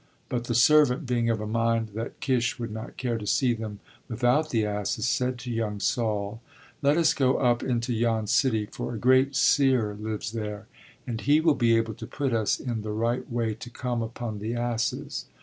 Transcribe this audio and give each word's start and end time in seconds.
But 0.29 0.45
the 0.45 0.55
servant, 0.55 1.05
being 1.05 1.29
of 1.29 1.39
a 1.39 1.45
mind 1.45 1.89
that 1.89 2.19
Kish 2.21 2.57
would 2.57 2.71
not 2.71 2.97
care 2.97 3.19
to 3.19 3.27
see 3.27 3.53
them 3.53 3.81
without 4.07 4.49
the 4.49 4.65
asses, 4.65 5.07
said 5.07 5.37
to 5.37 5.51
young 5.51 5.79
Saul: 5.79 6.41
let 6.81 6.97
us 6.97 7.13
go 7.13 7.37
up 7.37 7.61
into 7.61 7.93
yon 7.93 8.25
city, 8.25 8.65
for 8.65 8.95
a 8.95 8.97
great 8.97 9.35
seer 9.35 9.93
lives 9.93 10.31
there 10.31 10.65
and 11.05 11.21
he 11.21 11.39
will 11.39 11.53
be 11.53 11.77
able 11.77 11.93
to 11.93 12.07
put 12.07 12.33
us 12.33 12.59
in 12.59 12.81
the 12.81 12.89
right 12.89 13.31
way 13.31 13.53
to 13.53 13.69
come 13.69 14.01
upon 14.01 14.39
the 14.39 14.55
asses. 14.55 15.27